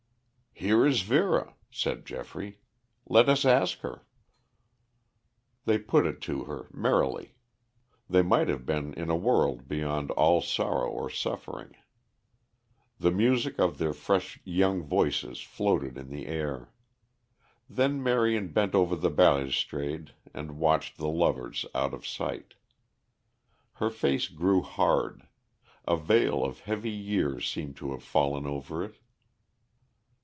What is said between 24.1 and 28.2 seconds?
grew hard; a veil of heavy years seemed to have